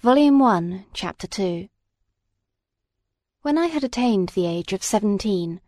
[0.00, 1.68] Volume 1, Chapter 2
[3.42, 5.60] When I had attained the age of seventeen,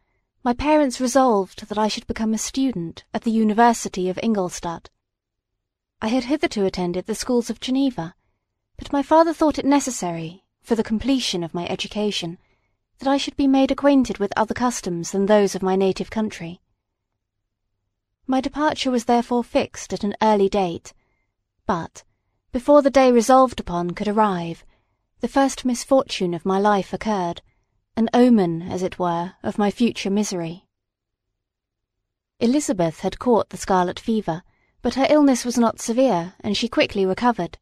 [0.45, 4.89] my parents resolved that I should become a student at the University of Ingolstadt.
[6.01, 8.14] I had hitherto attended the schools of Geneva,
[8.79, 12.39] but my father thought it necessary, for the completion of my education,
[13.01, 16.61] that I should be made acquainted with other customs than those of my native country.
[18.29, 20.93] My departure was therefore fixed at an early date,
[21.67, 22.05] but
[22.53, 24.64] before the day resolved upon could arrive,
[25.21, 27.43] the first misfortune of my life occurred,
[27.96, 30.64] an omen, as it were, of my future misery.
[32.40, 34.42] Elizabeth had caught the scarlet fever,
[34.82, 37.59] but her illness was not severe, and she quickly recovered.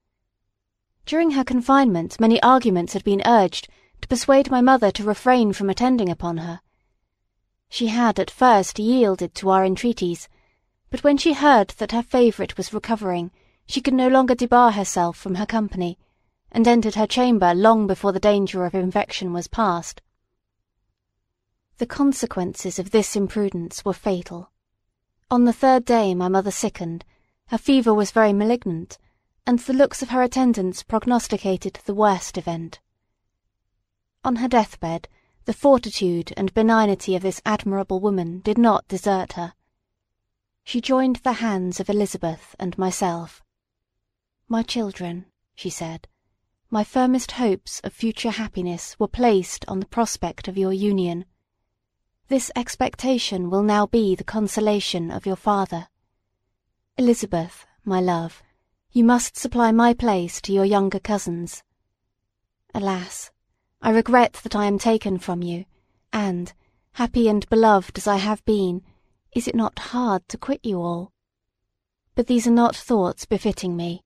[1.04, 3.68] During her confinement many arguments had been urged
[4.00, 6.60] to persuade my mother to refrain from attending upon her.
[7.68, 10.28] She had at first yielded to our entreaties,
[10.90, 13.32] but when she heard that her favourite was recovering,
[13.68, 15.98] she could no longer debar herself from her company,
[16.50, 20.00] and entered her chamber long before the danger of infection was past.
[21.76, 24.50] The consequences of this imprudence were fatal.
[25.30, 27.04] On the third day my mother sickened,
[27.48, 28.96] her fever was very malignant,
[29.46, 32.80] and the looks of her attendants prognosticated the worst event.
[34.24, 35.08] On her deathbed,
[35.44, 39.52] the fortitude and benignity of this admirable woman did not desert her.
[40.64, 43.42] She joined the hands of Elizabeth and myself.
[44.50, 46.08] My children, she said,
[46.70, 51.26] my firmest hopes of future happiness were placed on the prospect of your union.
[52.28, 55.88] This expectation will now be the consolation of your father.
[56.96, 58.42] Elizabeth, my love,
[58.90, 61.62] you must supply my place to your younger cousins.
[62.74, 63.30] Alas,
[63.82, 65.66] I regret that I am taken from you,
[66.10, 66.54] and,
[66.92, 68.82] happy and beloved as I have been,
[69.32, 71.12] is it not hard to quit you all?
[72.14, 74.04] But these are not thoughts befitting me.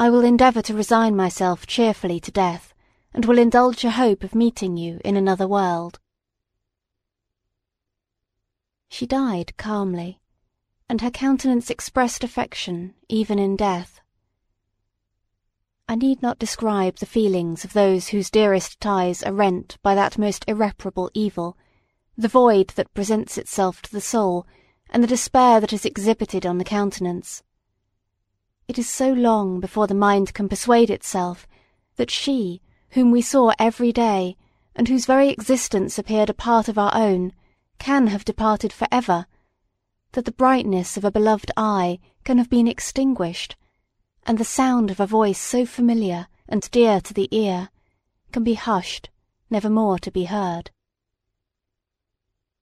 [0.00, 2.72] I will endeavour to resign myself cheerfully to death,
[3.12, 5.98] and will indulge a hope of meeting you in another world.
[8.88, 10.20] She died calmly,
[10.88, 14.00] and her countenance expressed affection even in death.
[15.88, 20.16] I need not describe the feelings of those whose dearest ties are rent by that
[20.16, 21.56] most irreparable evil,
[22.16, 24.46] the void that presents itself to the soul,
[24.90, 27.42] and the despair that is exhibited on the countenance.
[28.68, 31.48] It is so long before the mind can persuade itself
[31.96, 34.36] that she, whom we saw every day,
[34.76, 37.32] and whose very existence appeared a part of our own,
[37.78, 39.26] can have departed for ever,
[40.12, 43.56] that the brightness of a beloved eye can have been extinguished,
[44.24, 47.70] and the sound of a voice so familiar and dear to the ear
[48.32, 49.08] can be hushed,
[49.48, 50.70] never more to be heard.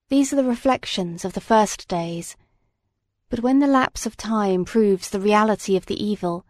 [0.09, 2.37] These are the reflections of the first days,
[3.29, 6.45] but when the lapse of time proves the reality of the evil,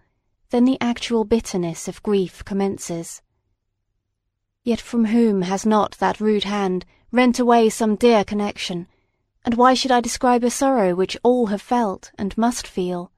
[0.51, 3.23] then the actual bitterness of grief commences.
[4.63, 8.87] Yet from whom has not that rude hand rent away some dear connection,
[9.45, 13.13] and why should I describe a sorrow which all have felt and must feel?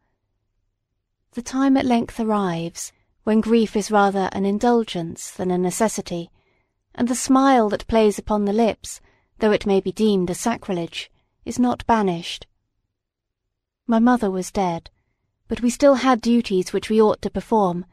[1.33, 2.93] The time at length arrives
[3.25, 6.31] when grief is rather an indulgence than a necessity,
[6.95, 9.01] and the smile that plays upon the lips,
[9.39, 11.11] though it may be deemed a sacrilege,
[11.45, 12.47] is not banished.
[13.91, 14.91] My mother was dead,
[15.49, 17.87] but we still had duties which we ought to perform.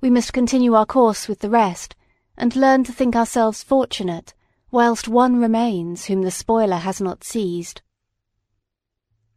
[0.00, 1.94] We must continue our course with the rest,
[2.34, 4.32] and learn to think ourselves fortunate,
[4.70, 7.82] whilst one remains whom the spoiler has not seized.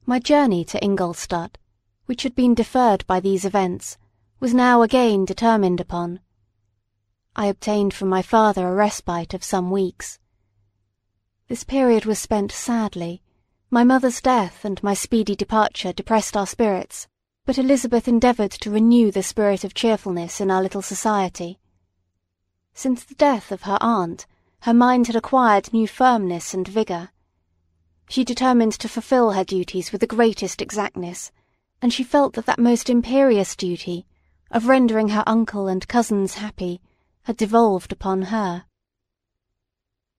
[0.06, 1.58] My journey to Ingolstadt,
[2.06, 3.98] which had been deferred by these events,
[4.40, 6.22] was now again determined upon.
[7.36, 10.20] I obtained from my father a respite of some weeks.
[11.50, 13.22] This period was spent sadly,
[13.70, 17.06] my mother's death and my speedy departure depressed our spirits,
[17.46, 21.60] but Elizabeth endeavoured to renew the spirit of cheerfulness in our little society.
[22.74, 24.26] Since the death of her aunt,
[24.62, 27.10] her mind had acquired new firmness and vigour.
[28.08, 31.32] She determined to fulfil her duties with the greatest exactness,
[31.82, 34.06] and she felt that that most imperious duty,
[34.50, 36.80] of rendering her uncle and cousins happy,
[37.24, 38.64] had devolved upon her.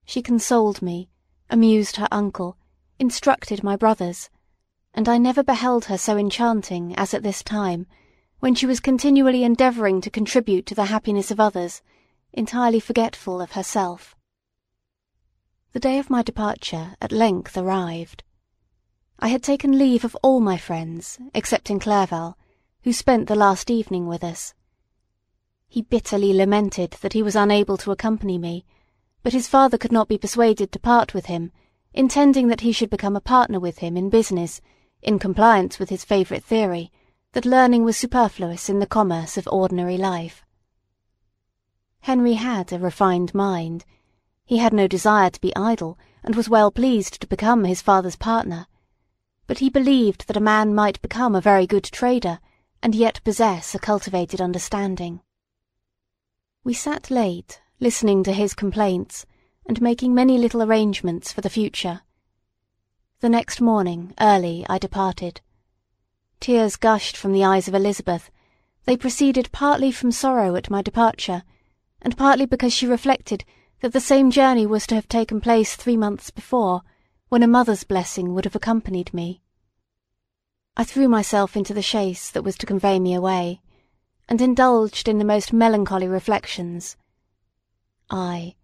[0.05, 1.09] She consoled me,
[1.49, 2.59] amused her uncle,
[2.99, 4.31] instructed my brothers,
[4.95, 7.87] and I never beheld her so enchanting as at this time,
[8.41, 11.83] when she was continually endeavouring to contribute to the happiness of others,
[12.33, 14.17] entirely forgetful of herself.
[15.73, 18.25] The day of my departure at length arrived.
[19.19, 22.39] I had taken leave of all my friends, excepting Clerval,
[22.83, 24.55] who spent the last evening with us.
[25.69, 28.65] He bitterly lamented that he was unable to accompany me,
[29.23, 31.53] but his father could not be persuaded to part with him,
[31.95, 34.61] intending that he should become a partner with him in business,
[35.03, 36.91] in compliance with his favourite theory,
[37.33, 40.45] that learning was superfluous in the commerce of ordinary life.
[42.01, 43.85] Henry had a refined mind.
[44.45, 48.17] He had no desire to be idle, and was well pleased to become his father's
[48.17, 48.67] partner.
[49.47, 52.39] But he believed that a man might become a very good trader,
[52.83, 55.21] and yet possess a cultivated understanding.
[56.65, 59.27] We sat late, listening to his complaints,
[59.69, 62.01] and making many little arrangements for the future.
[63.21, 65.43] The next morning, early, I departed.
[66.41, 68.31] Tears gushed from the eyes of Elizabeth.
[68.87, 71.43] They proceeded partly from sorrow at my departure,
[72.01, 73.45] and partly because she reflected
[73.81, 76.83] that the same journey was to have taken place three months before,
[77.29, 79.43] when a mother's blessing would have accompanied me.
[80.77, 83.61] I threw myself into the chaise that was to convey me away,
[84.29, 86.97] and indulged in the most melancholy reflections.
[88.09, 88.55] I,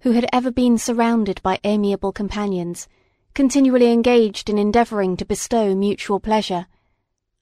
[0.00, 2.88] who had ever been surrounded by amiable companions,
[3.34, 6.66] continually engaged in endeavouring to bestow mutual pleasure,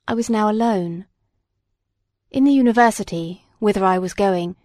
[0.06, 1.06] I was now alone.
[2.30, 4.56] In the university, whither I was going,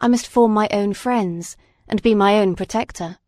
[0.00, 1.56] I must form my own friends,
[1.88, 3.18] and be my own protector.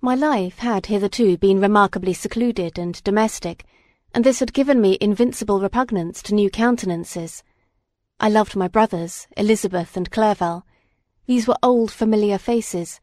[0.00, 3.64] My life had hitherto been remarkably secluded and domestic,
[4.14, 7.42] and this had given me invincible repugnance to new countenances.
[8.20, 10.64] I loved my brothers, Elizabeth and Clerval.
[11.28, 13.02] These were old familiar faces,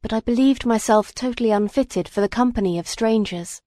[0.00, 3.60] but I believed myself totally unfitted for the company of strangers.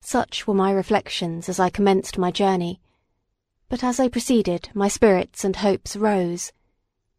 [0.00, 2.80] Such were my reflections as I commenced my journey,
[3.68, 6.50] but as I proceeded my spirits and hopes rose.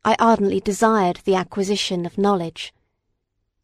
[0.03, 2.73] I ardently desired the acquisition of knowledge.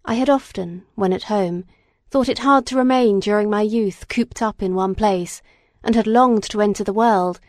[0.05, 1.65] I had often, when at home,
[2.09, 5.41] thought it hard to remain during my youth cooped up in one place,
[5.83, 7.41] and had longed to enter the world,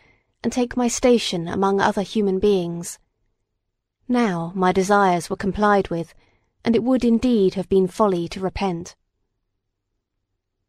[0.43, 2.99] and take my station among other human beings.
[4.11, 6.15] Now my desires were complied with,
[6.65, 8.95] and it would indeed have been folly to repent.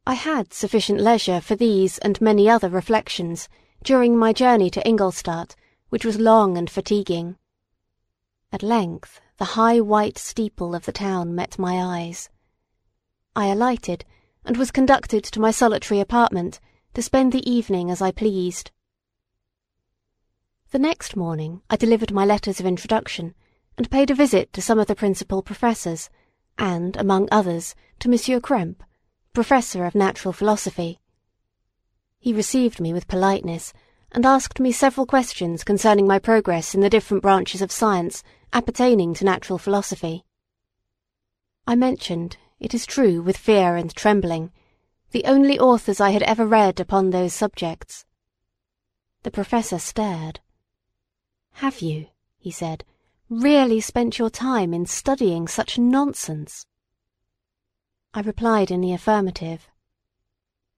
[0.06, 3.48] I had sufficient leisure for these and many other reflections
[3.82, 5.56] during my journey to Ingolstadt,
[5.88, 7.36] which was long and fatiguing.
[8.52, 12.28] At length the high white steeple of the town met my eyes.
[13.34, 14.04] I alighted,
[14.44, 16.60] and was conducted to my solitary apartment
[16.92, 18.70] to spend the evening as I pleased.
[20.72, 23.34] The next morning I delivered my letters of introduction,
[23.76, 26.08] and paid a visit to some of the principal professors,
[26.58, 28.84] and, among others, to Monsieur Krempe,
[29.32, 31.00] professor of natural philosophy.
[32.20, 33.72] He received me with politeness,
[34.12, 38.22] and asked me several questions concerning my progress in the different branches of science
[38.52, 40.24] appertaining to natural philosophy.
[41.66, 44.52] I mentioned, it is true, with fear and trembling,
[45.10, 48.04] the only authors I had ever read upon those subjects.
[49.24, 50.38] The professor stared.
[51.54, 52.06] Have you,
[52.38, 52.84] he said,
[53.28, 56.66] really spent your time in studying such nonsense?
[58.12, 59.68] I replied in the affirmative.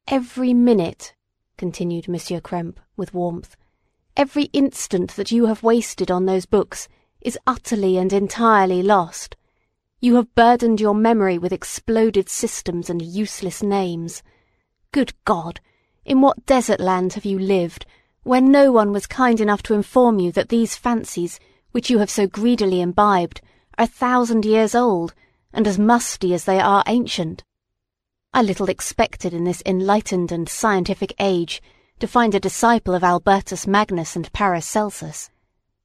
[0.09, 1.15] Every minute,
[1.57, 3.57] continued Monsieur Krempe with warmth,
[4.17, 6.89] every instant that you have wasted on those books
[7.21, 9.37] is utterly and entirely lost.
[10.01, 14.23] You have burdened your memory with exploded systems and useless names.
[14.91, 15.61] Good God!
[16.05, 17.87] In what desert land have you lived,
[18.23, 21.41] where no one was kind enough to inform you that these fancies
[21.73, 23.41] which you have so greedily imbibed,
[23.77, 25.15] are a thousand years old,
[25.53, 27.43] and as musty as they are ancient.
[28.33, 31.61] I little expected in this enlightened and scientific age
[31.99, 35.31] to find a disciple of Albertus Magnus and Paracelsus.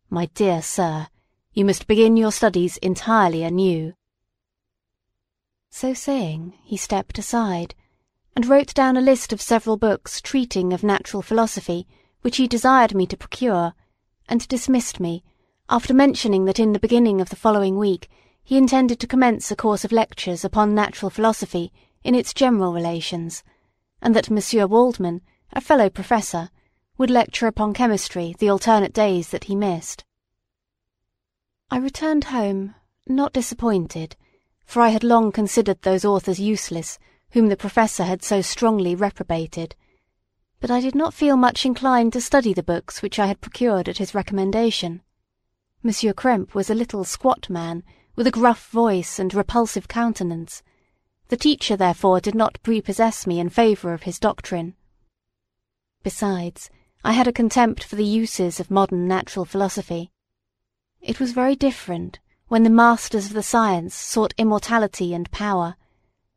[0.09, 1.07] My dear sir,
[1.53, 3.93] you must begin your studies entirely anew.
[5.69, 7.75] So saying, he stepped aside,
[8.35, 11.87] and wrote down a list of several books treating of natural philosophy,
[12.21, 13.73] which he desired me to procure,
[14.27, 15.23] and dismissed me,
[15.69, 18.09] after mentioning that in the beginning of the following week
[18.43, 21.71] he intended to commence a course of lectures upon natural philosophy
[22.03, 23.43] in its general relations,
[24.01, 25.21] and that Monsieur Waldman,
[25.51, 26.49] a fellow professor,
[26.97, 30.05] would lecture upon chemistry the alternate days that he missed.
[31.69, 34.15] I returned home, not disappointed,
[34.65, 36.97] for I had long considered those authors useless
[37.31, 39.75] whom the professor had so strongly reprobated,
[40.59, 43.87] but I did not feel much inclined to study the books which I had procured
[43.87, 45.01] at his recommendation.
[45.83, 47.83] Monsieur Krempe was a little squat man,
[48.15, 50.63] with a gruff voice and repulsive countenance.
[51.27, 54.75] The teacher, therefore, did not prepossess me in favour of his doctrine.
[56.03, 56.69] Besides,
[57.03, 60.11] I had a contempt for the uses of modern natural philosophy.
[61.01, 65.75] It was very different when the masters of the science sought immortality and power.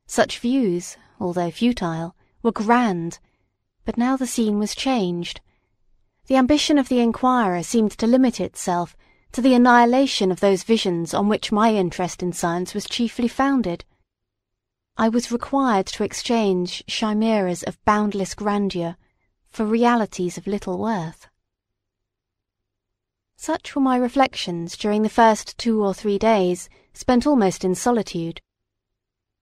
[0.07, 3.21] Such views, although futile, were grand,
[3.91, 5.41] but now the scene was changed.
[6.29, 8.97] The ambition of the inquirer seemed to limit itself
[9.33, 13.85] to the annihilation of those visions on which my interest in science was chiefly founded.
[14.97, 18.95] I was required to exchange chimeras of boundless grandeur
[19.49, 21.27] for realities of little worth.
[23.35, 28.41] Such were my reflections during the first two or three days spent almost in solitude.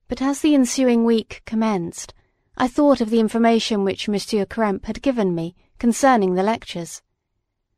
[0.07, 2.15] But as the ensuing week commenced,
[2.61, 7.01] I thought of the information which Monsieur Krempe had given me concerning the lectures.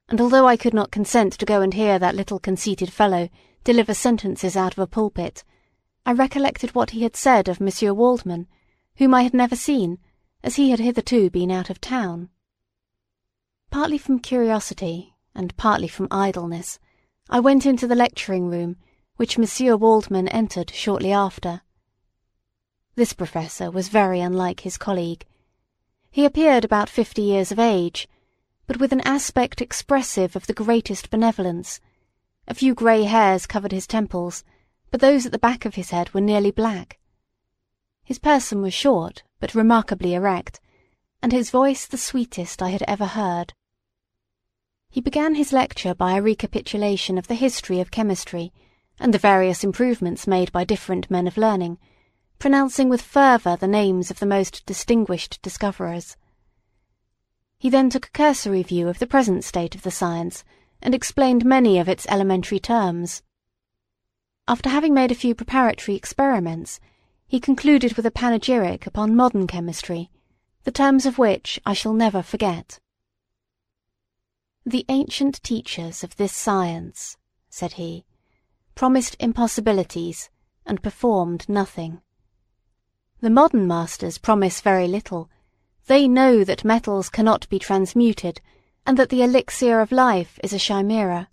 [0.09, 3.29] And although I could not consent to go and hear that little conceited fellow
[3.63, 5.43] deliver sentences out of a pulpit,
[6.03, 8.47] I recollected what he had said of Monsieur Waldman,
[8.95, 9.99] whom I had never seen,
[10.43, 12.29] as he had hitherto been out of town.
[13.69, 16.79] Partly from curiosity, and partly from idleness,
[17.29, 18.77] I went into the lecturing room,
[19.17, 21.61] which Monsieur Waldman entered shortly after.
[22.95, 25.25] This professor was very unlike his colleague.
[26.09, 28.07] He appeared about fifty years of age,
[28.67, 31.79] but with an aspect expressive of the greatest benevolence.
[32.47, 34.43] A few grey hairs covered his temples,
[34.89, 36.99] but those at the back of his head were nearly black.
[38.03, 40.59] His person was short, but remarkably erect,
[41.21, 43.53] and his voice the sweetest I had ever heard.
[44.89, 48.51] He began his lecture by a recapitulation of the history of chemistry
[48.99, 51.77] and the various improvements made by different men of learning,
[52.41, 56.17] pronouncing with fervour the names of the most distinguished discoverers.
[57.59, 60.43] He then took a cursory view of the present state of the science
[60.81, 63.21] and explained many of its elementary terms.
[64.47, 66.79] After having made a few preparatory experiments,
[67.27, 70.09] he concluded with a panegyric upon modern chemistry,
[70.63, 72.79] the terms of which I shall never forget.
[74.65, 77.17] The ancient teachers of this science,
[77.51, 78.03] said he,
[78.73, 80.31] promised impossibilities
[80.65, 82.01] and performed nothing.
[83.21, 85.29] The modern masters promise very little.
[85.85, 88.41] They know that metals cannot be transmuted
[88.83, 91.29] and that the elixir of life is a chimera.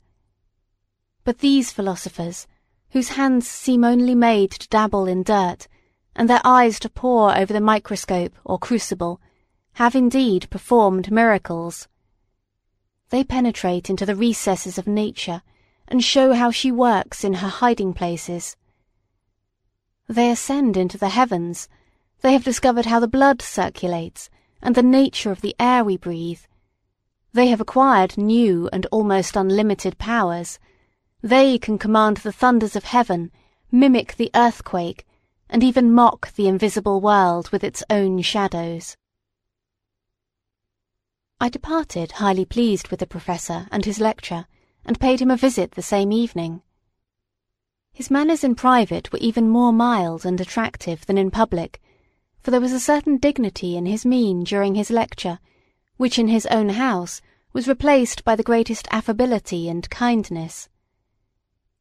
[1.25, 2.47] But these philosophers,
[2.91, 5.67] whose hands seem only made to dabble in dirt,
[6.15, 9.19] and their eyes to pore over the microscope or crucible,
[9.73, 11.89] have indeed performed miracles.
[13.09, 15.41] They penetrate into the recesses of nature
[15.87, 18.57] and show how she works in her hiding places.
[20.07, 21.67] They ascend into the heavens.
[22.21, 26.41] They have discovered how the blood circulates and the nature of the air we breathe.
[27.33, 30.59] They have acquired new and almost unlimited powers
[31.23, 33.33] they can command the thunders of heaven,
[33.73, 35.05] mimic the earthquake,
[35.51, 38.97] and even mock the invisible world with its own shadows.
[41.41, 44.47] I departed highly pleased with the Professor and his lecture,
[44.85, 46.63] and paid him a visit the same evening.
[47.93, 51.81] His manners in private were even more mild and attractive than in public,
[52.43, 55.39] for there was a certain dignity in his mien during his lecture,
[55.97, 57.21] which in his own house
[57.53, 60.69] was replaced by the greatest affability and kindness.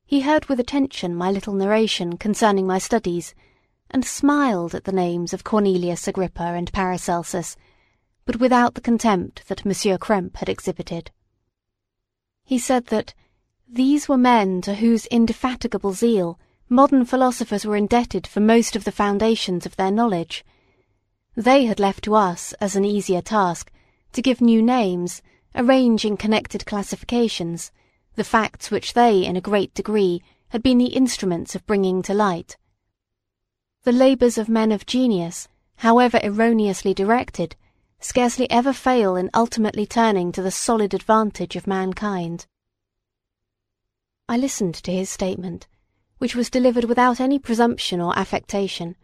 [0.06, 3.36] He heard with attention my little narration concerning my studies,
[3.92, 7.56] and smiled at the names of Cornelius Agrippa and Paracelsus,
[8.26, 11.12] but without the contempt that Monsieur Krempe had exhibited.
[12.44, 13.14] He said that
[13.68, 18.92] these were men to whose indefatigable zeal modern philosophers were indebted for most of the
[18.92, 20.44] foundations of their knowledge.
[21.36, 23.72] They had left to us as an easier task
[24.14, 25.22] to give new names,
[25.56, 27.72] arrange in connected classifications,
[28.16, 32.14] the facts which they in a great degree had been the instruments of bringing to
[32.14, 32.58] light.
[33.84, 35.48] The labours of men of genius,
[35.78, 37.56] however erroneously directed,
[38.00, 42.46] scarcely ever fail in ultimately turning to the solid advantage of mankind.
[44.28, 45.68] I listened to his statement,
[46.18, 48.96] which was delivered without any presumption or affectation,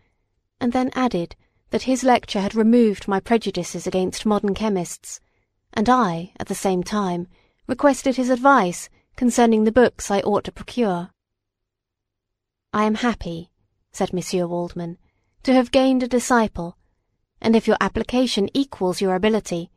[0.60, 1.36] and then added
[1.70, 5.20] that his lecture had removed my prejudices against modern chemists,
[5.74, 7.28] and I, at the same time,
[7.68, 11.10] requested his advice concerning the books I ought to procure.
[12.72, 13.52] I am happy,
[13.92, 14.98] said Monsieur Waldman,
[15.44, 16.78] to have gained a disciple,
[17.42, 19.70] and if your application equals your ability,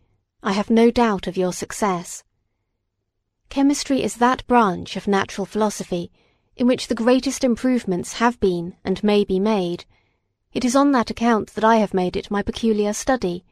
[0.43, 2.23] I have no doubt of your success.
[3.49, 6.11] Chemistry is that branch of natural philosophy
[6.57, 9.85] in which the greatest improvements have been and may be made.
[10.53, 13.45] It is on that account that I have made it my peculiar study.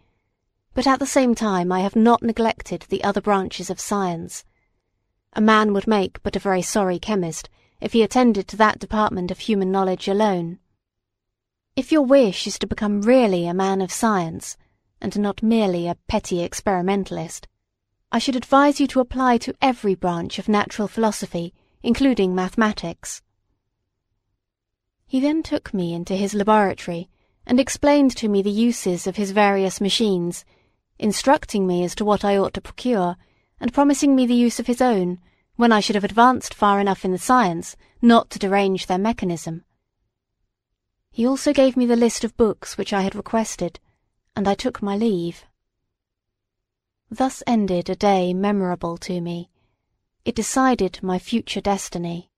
[0.72, 4.44] But at the same time I have not neglected the other branches of science.
[5.34, 9.30] A man would make but a very sorry chemist if he attended to that department
[9.30, 10.58] of human knowledge alone.
[11.76, 14.56] If your wish is to become really a man of science,
[15.00, 17.48] and not merely a petty experimentalist,
[18.10, 21.52] I should advise you to apply to every branch of natural philosophy,
[21.84, 23.20] including mathematics.
[25.06, 27.10] He then took me into his laboratory
[27.46, 30.46] and explained to me the uses of his various machines,
[30.98, 33.16] instructing me as to what I ought to procure
[33.60, 35.18] and promising me the use of his own
[35.56, 39.64] when I should have advanced far enough in the science not to derange their mechanism.
[41.10, 43.78] He also gave me the list of books which I had requested,
[44.34, 45.44] and I took my leave.
[47.10, 49.50] Thus ended a day memorable to me.
[50.24, 52.30] It decided my future destiny.